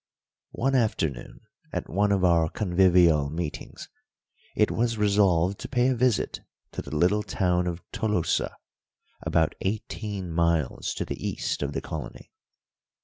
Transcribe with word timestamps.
One 0.55 0.73
afternoon, 0.73 1.41
at 1.71 1.87
one 1.87 2.11
of 2.11 2.23
our 2.25 2.49
convivial 2.49 3.29
meetings, 3.29 3.87
it 4.55 4.71
was 4.71 4.97
resolved 4.97 5.59
to 5.59 5.69
pay 5.69 5.89
a 5.89 5.95
visit 5.95 6.39
to 6.71 6.81
the 6.81 6.95
little 6.95 7.21
town 7.21 7.67
of 7.67 7.83
Tolosa, 7.91 8.57
about 9.21 9.53
eighteen 9.61 10.31
miles 10.31 10.95
to 10.95 11.05
the 11.05 11.23
east 11.23 11.61
of 11.61 11.73
the 11.73 11.81
colony. 11.81 12.31